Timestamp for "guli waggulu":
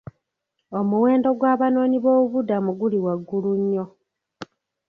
2.79-3.51